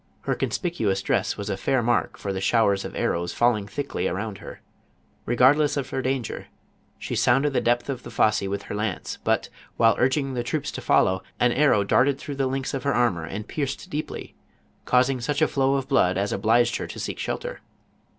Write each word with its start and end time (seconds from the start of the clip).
Her 0.21 0.33
conspicuous 0.33 1.03
dress, 1.03 1.37
was 1.37 1.47
a 1.47 1.55
fair 1.55 1.83
mark 1.83 2.17
for 2.17 2.33
the 2.33 2.41
showers 2.41 2.83
of 2.83 2.95
arrows 2.95 3.33
falling 3.33 3.67
thickly 3.67 4.07
170 4.07 4.07
JOAN 4.07 4.15
OF 4.15 4.47
ARC. 4.47 4.47
around 4.47 4.49
her; 4.49 5.27
regardless 5.27 5.77
of 5.77 5.91
her 5.91 6.01
danger, 6.01 6.47
she 6.97 7.15
sounded 7.15 7.53
the 7.53 7.61
depth 7.61 7.87
of 7.87 8.01
the 8.01 8.09
fosse 8.09 8.41
with 8.41 8.63
her 8.63 8.73
lance, 8.73 9.19
but, 9.23 9.49
while 9.77 9.93
urging 9.99 10.33
the 10.33 10.41
troops 10.41 10.71
to 10.71 10.81
follow, 10.81 11.21
an 11.39 11.51
arrow 11.51 11.83
darted 11.83 12.17
through 12.17 12.37
the 12.37 12.47
links 12.47 12.73
of 12.73 12.81
her 12.81 12.95
armor, 12.95 13.25
and 13.25 13.47
pierced 13.47 13.91
deeply, 13.91 14.33
causing 14.85 15.21
such 15.21 15.39
a 15.39 15.47
flow 15.47 15.75
of 15.75 15.87
blood 15.87 16.17
as 16.17 16.33
obliged 16.33 16.77
her 16.77 16.87
to 16.87 16.99
seek 16.99 17.19
shelter. 17.19 17.61